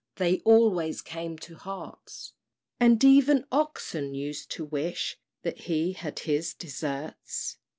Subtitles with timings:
[0.15, 2.33] They always came to Herts;
[2.79, 7.57] And even Oxon used to wish That he had his deserts.